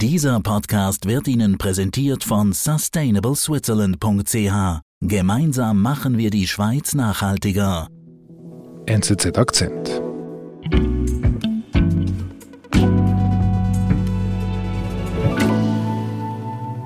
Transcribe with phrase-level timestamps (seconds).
[0.00, 4.80] Dieser Podcast wird Ihnen präsentiert von sustainableswitzerland.ch.
[5.00, 7.88] Gemeinsam machen wir die Schweiz nachhaltiger.
[8.86, 10.00] NZZ Akzent.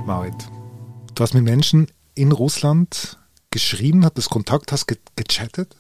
[0.07, 0.49] Marit,
[1.15, 3.19] du hast mit Menschen in Russland
[3.51, 5.77] geschrieben, hattest Kontakt, hast ge gechattet?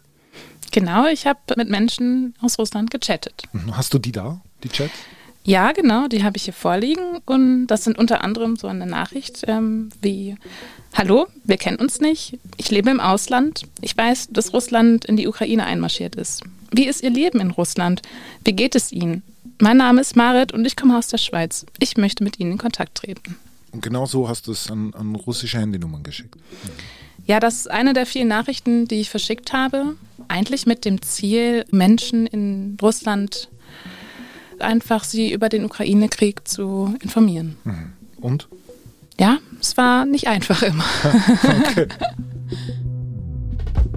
[0.70, 3.44] Genau, ich habe mit Menschen aus Russland gechattet.
[3.54, 3.74] Mhm.
[3.74, 4.92] Hast du die da, die Chats?
[5.44, 7.18] Ja, genau, die habe ich hier vorliegen.
[7.26, 10.36] Und das sind unter anderem so eine Nachricht ähm, wie
[10.94, 12.38] Hallo, wir kennen uns nicht.
[12.58, 13.62] Ich lebe im Ausland.
[13.80, 16.42] Ich weiß, dass Russland in die Ukraine einmarschiert ist.
[16.70, 18.02] Wie ist Ihr Leben in Russland?
[18.44, 19.22] Wie geht es Ihnen?
[19.58, 21.64] Mein Name ist Marit und ich komme aus der Schweiz.
[21.78, 23.36] Ich möchte mit Ihnen in Kontakt treten.
[23.72, 26.36] Und genau so hast du es an, an russische Handynummern geschickt.
[27.26, 29.96] Ja, das ist eine der vielen Nachrichten, die ich verschickt habe.
[30.28, 33.48] Eigentlich mit dem Ziel, Menschen in Russland
[34.62, 37.56] einfach sie über den Ukraine-Krieg zu informieren.
[37.64, 37.92] Mhm.
[38.20, 38.48] Und?
[39.18, 40.84] Ja, es war nicht einfach immer.
[41.60, 41.86] okay.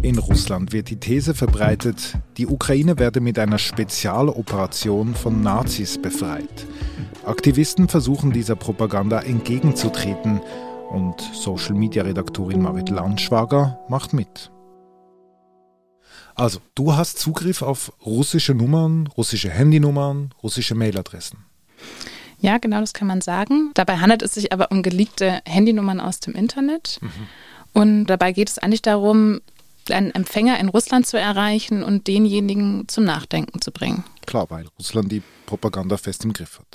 [0.02, 6.68] In Russland wird die These verbreitet, die Ukraine werde mit einer Spezialoperation von Nazis befreit.
[7.26, 10.42] Aktivisten versuchen dieser Propaganda entgegenzutreten
[10.92, 14.52] und Social-Media-Redaktorin Marit Landschwager macht mit.
[16.36, 21.40] Also, du hast Zugriff auf russische Nummern, russische Handynummern, russische Mailadressen.
[22.40, 23.72] Ja, genau, das kann man sagen.
[23.74, 27.00] Dabei handelt es sich aber um geleakte Handynummern aus dem Internet.
[27.02, 27.10] Mhm.
[27.74, 29.42] Und dabei geht es eigentlich darum,
[29.90, 34.04] einen Empfänger in Russland zu erreichen und denjenigen zum Nachdenken zu bringen.
[34.26, 36.66] Klar, weil Russland die Propaganda fest im Griff hat.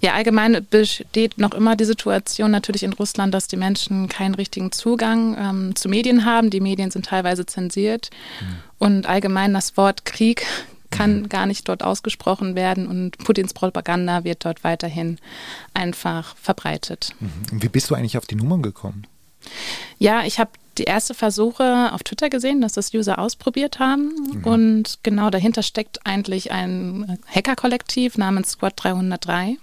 [0.00, 4.72] Ja, allgemein besteht noch immer die Situation natürlich in Russland, dass die Menschen keinen richtigen
[4.72, 6.50] Zugang ähm, zu Medien haben.
[6.50, 8.10] Die Medien sind teilweise zensiert.
[8.40, 8.56] Mhm.
[8.84, 10.44] Und allgemein das Wort Krieg
[10.90, 11.28] kann mhm.
[11.30, 15.18] gar nicht dort ausgesprochen werden und Putins Propaganda wird dort weiterhin
[15.72, 17.14] einfach verbreitet.
[17.18, 17.62] Mhm.
[17.62, 19.06] Wie bist du eigentlich auf die Nummern gekommen?
[19.98, 24.14] Ja, ich habe die erste Versuche auf Twitter gesehen, dass das User ausprobiert haben.
[24.32, 24.44] Mhm.
[24.44, 29.56] Und genau dahinter steckt eigentlich ein Hacker-Kollektiv namens Squad 303.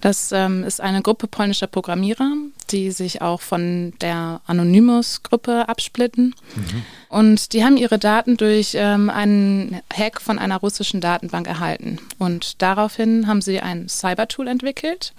[0.00, 2.32] Das ähm, ist eine Gruppe polnischer Programmierer,
[2.70, 6.34] die sich auch von der Anonymous-Gruppe absplitten.
[6.54, 6.84] Mhm.
[7.08, 11.98] Und die haben ihre Daten durch ähm, einen Hack von einer russischen Datenbank erhalten.
[12.18, 15.12] Und daraufhin haben sie ein Cyber-Tool entwickelt,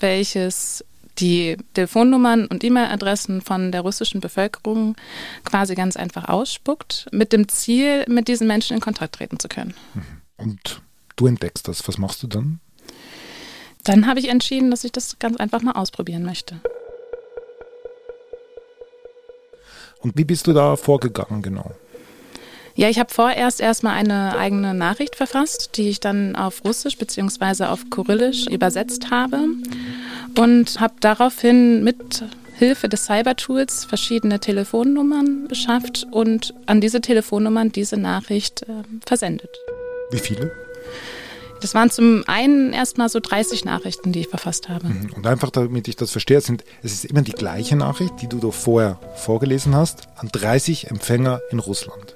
[0.00, 0.84] welches
[1.18, 4.96] die Telefonnummern und E-Mail-Adressen von der russischen Bevölkerung
[5.44, 9.74] quasi ganz einfach ausspuckt, mit dem Ziel, mit diesen Menschen in Kontakt treten zu können.
[9.94, 10.02] Mhm.
[10.36, 10.82] Und
[11.16, 11.86] du entdeckst das.
[11.88, 12.60] Was machst du dann?
[13.84, 16.60] Dann habe ich entschieden, dass ich das ganz einfach mal ausprobieren möchte.
[20.00, 21.72] Und wie bist du da vorgegangen genau?
[22.74, 27.64] Ja, ich habe vorerst erstmal eine eigene Nachricht verfasst, die ich dann auf Russisch bzw.
[27.64, 29.46] auf Kyrillisch übersetzt habe
[30.36, 32.24] und habe daraufhin mit
[32.58, 39.50] Hilfe des Cyber-Tools verschiedene Telefonnummern beschafft und an diese Telefonnummern diese Nachricht äh, versendet.
[40.10, 40.52] Wie viele?
[41.60, 44.88] Das waren zum einen erstmal so 30 Nachrichten, die ich verfasst habe.
[44.88, 45.12] Mhm.
[45.14, 48.38] Und einfach damit ich das verstehe, sind, es ist immer die gleiche Nachricht, die du
[48.38, 52.14] doch vorher vorgelesen hast, an 30 Empfänger in Russland.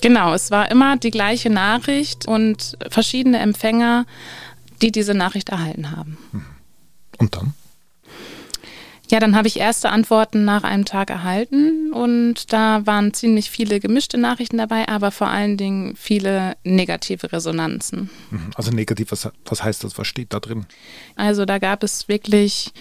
[0.00, 4.04] Genau, es war immer die gleiche Nachricht und verschiedene Empfänger,
[4.82, 6.18] die diese Nachricht erhalten haben.
[6.32, 6.55] Mhm.
[7.18, 7.54] Und dann?
[9.08, 13.78] Ja, dann habe ich erste Antworten nach einem Tag erhalten und da waren ziemlich viele
[13.78, 18.10] gemischte Nachrichten dabei, aber vor allen Dingen viele negative Resonanzen.
[18.30, 18.50] Mhm.
[18.56, 19.96] Also negativ, was, was heißt das?
[19.96, 20.66] Was steht da drin?
[21.14, 22.72] Also da gab es wirklich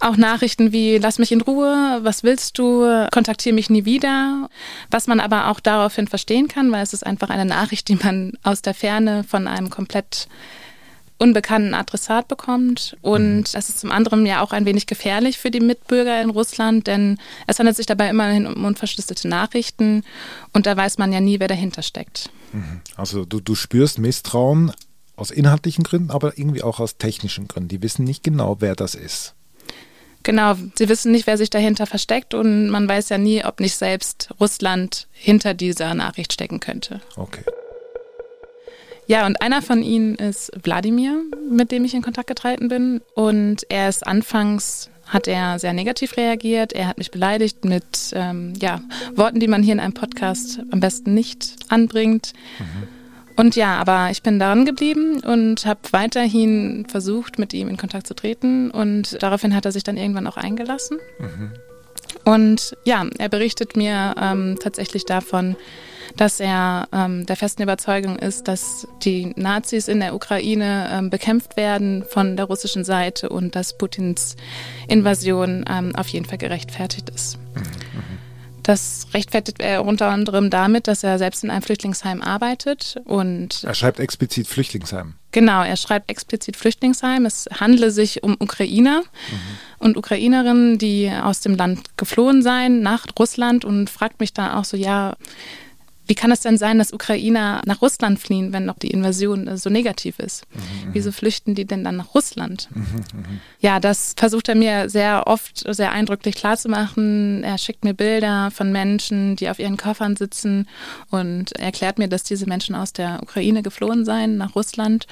[0.00, 4.50] auch Nachrichten wie lass mich in Ruhe, was willst du, kontaktiere mich nie wieder,
[4.90, 8.34] was man aber auch daraufhin verstehen kann, weil es ist einfach eine Nachricht, die man
[8.42, 10.28] aus der Ferne von einem komplett
[11.18, 12.96] unbekannten Adressat bekommt.
[13.02, 13.44] Und mhm.
[13.52, 17.18] das ist zum anderen ja auch ein wenig gefährlich für die Mitbürger in Russland, denn
[17.46, 20.04] es handelt sich dabei immerhin um unverschlüsselte Nachrichten
[20.52, 22.30] und da weiß man ja nie, wer dahinter steckt.
[22.52, 22.80] Mhm.
[22.96, 24.72] Also du, du spürst Misstrauen
[25.16, 27.68] aus inhaltlichen Gründen, aber irgendwie auch aus technischen Gründen.
[27.68, 29.34] Die wissen nicht genau, wer das ist.
[30.22, 33.76] Genau, sie wissen nicht, wer sich dahinter versteckt und man weiß ja nie, ob nicht
[33.76, 37.00] selbst Russland hinter dieser Nachricht stecken könnte.
[37.14, 37.42] Okay.
[39.06, 43.00] Ja, und einer von ihnen ist Wladimir, mit dem ich in Kontakt getreten bin.
[43.14, 46.72] Und er ist anfangs hat er sehr negativ reagiert.
[46.72, 48.80] Er hat mich beleidigt mit ähm, ja,
[49.14, 52.32] Worten, die man hier in einem Podcast am besten nicht anbringt.
[52.58, 52.88] Mhm.
[53.36, 58.06] Und ja, aber ich bin daran geblieben und habe weiterhin versucht, mit ihm in Kontakt
[58.06, 58.70] zu treten.
[58.70, 60.98] Und daraufhin hat er sich dann irgendwann auch eingelassen.
[61.18, 61.52] Mhm.
[62.24, 65.54] Und ja, er berichtet mir ähm, tatsächlich davon,
[66.16, 71.56] dass er ähm, der festen Überzeugung ist, dass die Nazis in der Ukraine ähm, bekämpft
[71.56, 74.36] werden von der russischen Seite und dass Putins
[74.88, 77.38] Invasion ähm, auf jeden Fall gerechtfertigt ist.
[78.66, 83.74] Das rechtfertigt er unter anderem damit, dass er selbst in einem Flüchtlingsheim arbeitet und er
[83.74, 85.14] schreibt explizit Flüchtlingsheim.
[85.30, 87.26] Genau, er schreibt explizit Flüchtlingsheim.
[87.26, 89.36] Es handle sich um Ukrainer mhm.
[89.78, 94.64] und Ukrainerinnen, die aus dem Land geflohen seien nach Russland und fragt mich dann auch
[94.64, 95.14] so, ja,
[96.06, 99.56] wie kann es denn sein, dass Ukrainer nach Russland fliehen, wenn noch die Invasion äh,
[99.56, 100.46] so negativ ist?
[100.52, 100.60] Mhm,
[100.92, 102.68] Wieso flüchten die denn dann nach Russland?
[102.74, 107.42] Mhm, mhm, ja, das versucht er mir sehr oft sehr eindrücklich klarzumachen.
[107.44, 110.68] Er schickt mir Bilder von Menschen, die auf ihren Koffern sitzen
[111.10, 115.06] und erklärt mir, dass diese Menschen aus der Ukraine geflohen seien nach Russland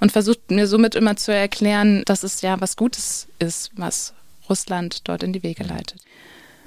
[0.00, 4.12] und versucht mir somit immer zu erklären, dass es ja was Gutes ist, was
[4.48, 6.03] Russland dort in die Wege leitet.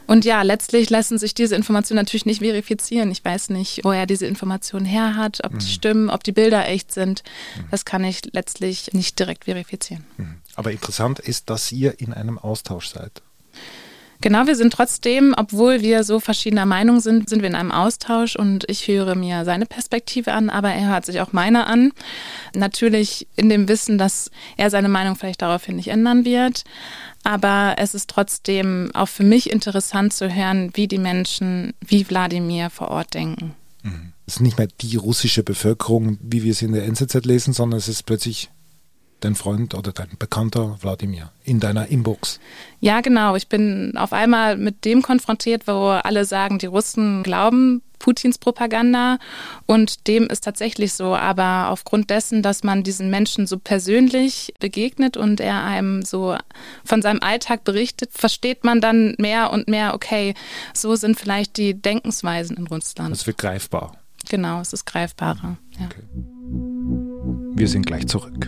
[0.07, 3.11] Und ja, letztlich lassen sich diese Informationen natürlich nicht verifizieren.
[3.11, 5.59] Ich weiß nicht, wo er diese Informationen her hat, ob mhm.
[5.59, 7.23] die stimmen, ob die Bilder echt sind.
[7.57, 7.65] Mhm.
[7.71, 10.05] Das kann ich letztlich nicht direkt verifizieren.
[10.17, 10.35] Mhm.
[10.55, 13.21] Aber interessant ist, dass ihr in einem Austausch seid.
[14.19, 18.35] Genau, wir sind trotzdem, obwohl wir so verschiedener Meinung sind, sind wir in einem Austausch
[18.35, 21.91] und ich höre mir seine Perspektive an, aber er hört sich auch meine an.
[22.55, 26.63] Natürlich in dem Wissen, dass er seine Meinung vielleicht daraufhin nicht ändern wird.
[27.23, 32.69] Aber es ist trotzdem auch für mich interessant zu hören, wie die Menschen wie Wladimir
[32.69, 33.53] vor Ort denken.
[33.83, 34.13] Mhm.
[34.25, 37.77] Es ist nicht mehr die russische Bevölkerung, wie wir es in der NZZ lesen, sondern
[37.77, 38.49] es ist plötzlich
[39.19, 42.39] dein Freund oder dein Bekannter Wladimir in deiner Inbox.
[42.79, 43.35] Ja, genau.
[43.35, 49.17] Ich bin auf einmal mit dem konfrontiert, wo alle sagen, die Russen glauben Putins Propaganda
[49.65, 51.15] und dem ist tatsächlich so.
[51.15, 56.35] Aber aufgrund dessen, dass man diesen Menschen so persönlich begegnet und er einem so
[56.85, 60.33] von seinem Alltag berichtet, versteht man dann mehr und mehr, okay,
[60.73, 63.13] so sind vielleicht die Denkensweisen in Russland.
[63.15, 63.97] Es wird greifbar.
[64.29, 65.57] Genau, es ist greifbarer.
[65.79, 65.85] Ja.
[65.85, 66.03] Okay.
[67.55, 68.47] Wir sind gleich zurück.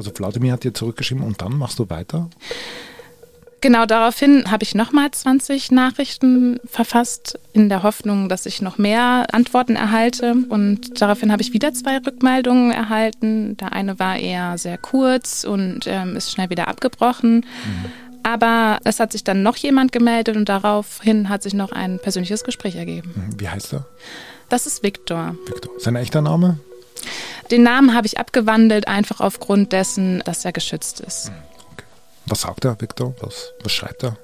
[0.00, 2.30] Also Wladimir hat dir zurückgeschrieben und dann machst du weiter?
[3.60, 9.26] Genau daraufhin habe ich nochmal 20 Nachrichten verfasst, in der Hoffnung, dass ich noch mehr
[9.32, 10.34] Antworten erhalte.
[10.48, 13.58] Und daraufhin habe ich wieder zwei Rückmeldungen erhalten.
[13.58, 17.34] Der eine war eher sehr kurz und ähm, ist schnell wieder abgebrochen.
[17.34, 17.92] Mhm.
[18.22, 22.44] Aber es hat sich dann noch jemand gemeldet und daraufhin hat sich noch ein persönliches
[22.44, 23.12] Gespräch ergeben.
[23.14, 23.38] Mhm.
[23.38, 23.84] Wie heißt er?
[24.48, 25.36] Das ist Viktor.
[25.46, 25.70] Viktor.
[25.78, 26.58] Sein echter Name?
[27.50, 31.28] Den Namen habe ich abgewandelt, einfach aufgrund dessen, dass er geschützt ist.
[31.28, 31.34] Hm,
[31.72, 31.84] okay.
[32.26, 33.14] Was sagt er, Viktor?
[33.20, 34.16] Was, was schreibt er?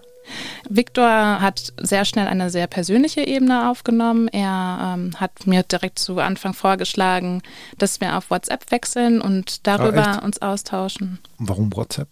[0.69, 4.29] Viktor hat sehr schnell eine sehr persönliche Ebene aufgenommen.
[4.29, 7.43] Er ähm, hat mir direkt zu Anfang vorgeschlagen,
[7.79, 11.19] dass wir auf WhatsApp wechseln und darüber ah, uns austauschen.
[11.39, 12.09] Warum WhatsApp?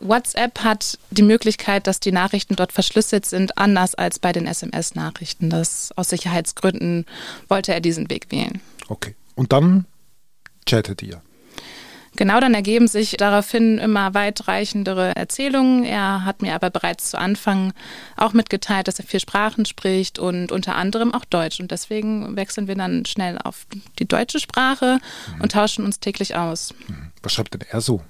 [0.00, 5.48] WhatsApp hat die Möglichkeit, dass die Nachrichten dort verschlüsselt sind, anders als bei den SMS-Nachrichten.
[5.48, 7.06] Das aus Sicherheitsgründen
[7.48, 8.60] wollte er diesen Weg wählen.
[8.88, 9.14] Okay.
[9.36, 9.86] Und dann
[10.66, 11.22] chattet ihr?
[12.14, 15.82] Genau, dann ergeben sich daraufhin immer weitreichendere Erzählungen.
[15.84, 17.72] Er hat mir aber bereits zu Anfang
[18.18, 21.58] auch mitgeteilt, dass er vier Sprachen spricht und unter anderem auch Deutsch.
[21.58, 23.66] Und deswegen wechseln wir dann schnell auf
[23.98, 24.98] die deutsche Sprache
[25.34, 25.40] mhm.
[25.40, 26.74] und tauschen uns täglich aus.
[26.86, 27.12] Mhm.
[27.22, 28.02] Was schreibt denn er so?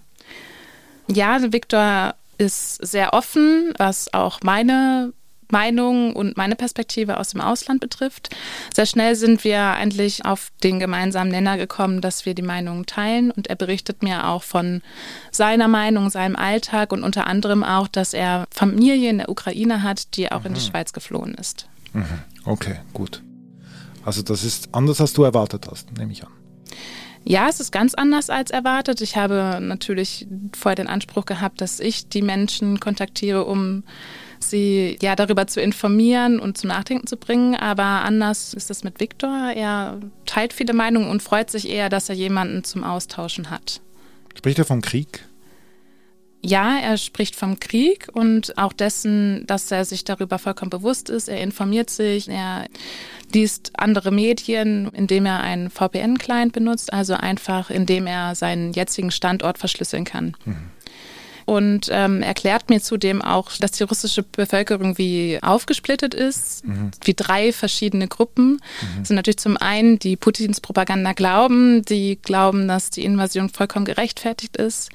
[1.06, 5.12] Ja, Viktor ist sehr offen, was auch meine
[5.52, 8.30] Meinung und meine Perspektive aus dem Ausland betrifft.
[8.75, 13.30] Sehr schnell sind wir eigentlich auf den gemeinsamen Nenner gekommen, dass wir die Meinungen teilen
[13.30, 14.82] und er berichtet mir auch von
[15.30, 20.16] seiner Meinung, seinem Alltag und unter anderem auch, dass er Familie in der Ukraine hat,
[20.16, 20.47] die auch mhm.
[20.47, 20.64] in die mhm.
[20.64, 21.68] Schweiz geflohen ist.
[21.92, 22.04] Mhm.
[22.44, 23.23] Okay, gut.
[24.04, 26.32] Also das ist anders, als du erwartet hast, nehme ich an.
[27.25, 29.00] Ja, es ist ganz anders als erwartet.
[29.00, 33.85] Ich habe natürlich vorher den Anspruch gehabt, dass ich die Menschen kontaktiere, um
[34.43, 37.55] sie ja darüber zu informieren und zum Nachdenken zu bringen.
[37.55, 39.53] Aber anders ist es mit Viktor.
[39.55, 43.81] Er teilt viele Meinungen und freut sich eher, dass er jemanden zum Austauschen hat.
[44.35, 45.25] Spricht er vom Krieg?
[46.45, 51.29] Ja, er spricht vom Krieg und auch dessen, dass er sich darüber vollkommen bewusst ist.
[51.29, 52.67] Er informiert sich, er
[53.33, 59.59] liest andere Medien, indem er einen VPN-Client benutzt, also einfach indem er seinen jetzigen Standort
[59.59, 60.37] verschlüsseln kann.
[60.45, 60.57] Mhm.
[61.45, 66.91] Und ähm, erklärt mir zudem auch, dass die russische Bevölkerung wie aufgesplittet ist, mhm.
[67.05, 68.53] wie drei verschiedene Gruppen.
[68.53, 68.99] Mhm.
[68.99, 73.85] Das sind natürlich zum einen die Putins Propaganda glauben, die glauben, dass die Invasion vollkommen
[73.85, 74.91] gerechtfertigt ist.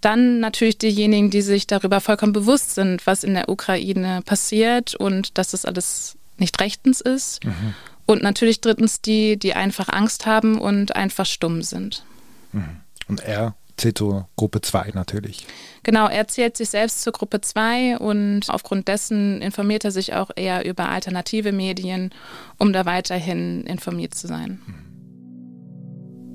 [0.00, 5.38] Dann natürlich diejenigen, die sich darüber vollkommen bewusst sind, was in der Ukraine passiert und
[5.38, 7.44] dass das alles nicht rechtens ist.
[7.44, 7.74] Mhm.
[8.06, 12.04] Und natürlich drittens die, die einfach Angst haben und einfach stumm sind.
[12.52, 12.80] Mhm.
[13.08, 15.46] Und er zählt zur Gruppe 2 natürlich.
[15.82, 20.30] Genau, er zählt sich selbst zur Gruppe 2 und aufgrund dessen informiert er sich auch
[20.36, 22.10] eher über alternative Medien,
[22.58, 24.60] um da weiterhin informiert zu sein.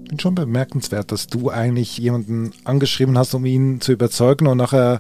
[0.08, 5.00] Finde schon bemerkenswert, dass du eigentlich jemanden angeschrieben hast, um ihn zu überzeugen und nachher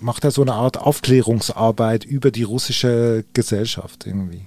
[0.00, 4.46] macht er so eine Art Aufklärungsarbeit über die russische Gesellschaft irgendwie.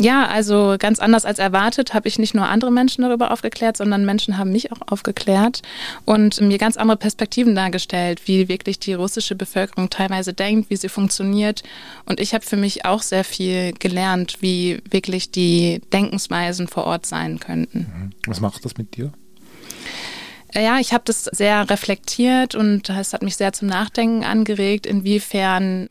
[0.00, 4.04] Ja, also ganz anders als erwartet habe ich nicht nur andere Menschen darüber aufgeklärt, sondern
[4.04, 5.62] Menschen haben mich auch aufgeklärt
[6.04, 10.88] und mir ganz andere Perspektiven dargestellt, wie wirklich die russische Bevölkerung teilweise denkt, wie sie
[10.88, 11.62] funktioniert.
[12.06, 17.06] Und ich habe für mich auch sehr viel gelernt, wie wirklich die Denkensweisen vor Ort
[17.06, 17.78] sein könnten.
[17.78, 18.10] Mhm.
[18.26, 19.12] Was macht das mit dir?
[20.56, 25.88] Ja, ich habe das sehr reflektiert und es hat mich sehr zum Nachdenken angeregt, inwiefern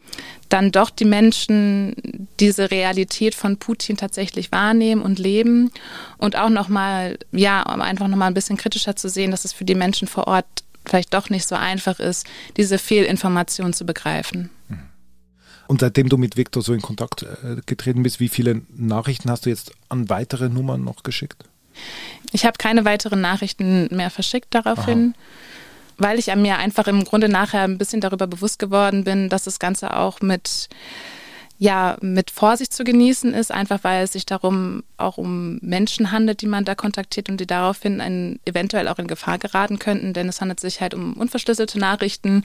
[0.48, 5.72] dann doch die Menschen diese Realität von Putin tatsächlich wahrnehmen und leben
[6.17, 9.75] und auch nochmal, ja, einfach nochmal ein bisschen kritischer zu sehen, dass es für die
[9.75, 10.46] Menschen vor Ort
[10.86, 14.50] vielleicht doch nicht so einfach ist, diese Fehlinformation zu begreifen.
[15.67, 19.46] Und seitdem du mit Viktor so in Kontakt äh, getreten bist, wie viele Nachrichten hast
[19.46, 21.46] du jetzt an weitere Nummern noch geschickt?
[22.32, 25.13] Ich habe keine weiteren Nachrichten mehr verschickt daraufhin.
[25.15, 25.24] Aha
[25.98, 29.60] weil ich mir einfach im Grunde nachher ein bisschen darüber bewusst geworden bin, dass das
[29.60, 30.68] Ganze auch mit
[31.60, 36.42] ja, mit Vorsicht zu genießen ist, einfach weil es sich darum auch um Menschen handelt,
[36.42, 40.27] die man da kontaktiert und die daraufhin ein, eventuell auch in Gefahr geraten könnten, denn
[40.27, 42.44] es handelt sich halt um unverschlüsselte Nachrichten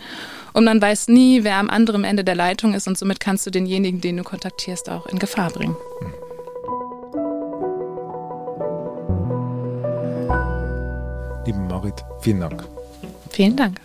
[0.53, 3.51] und man weiß nie, wer am anderen Ende der Leitung ist und somit kannst du
[3.51, 5.77] denjenigen, den du kontaktierst, auch in Gefahr bringen.
[6.01, 6.28] Hm.
[11.89, 12.69] Marit, vielen Dank.
[13.31, 13.81] Vielen Dank.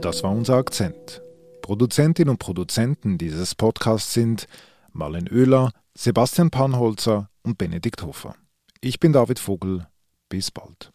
[0.00, 1.22] Das war unser Akzent.
[1.62, 4.46] Produzentinnen und Produzenten dieses Podcasts sind
[4.92, 8.36] Marlen Oehler, Sebastian Panholzer und Benedikt Hofer.
[8.80, 9.86] Ich bin David Vogel.
[10.28, 10.92] Bis bald.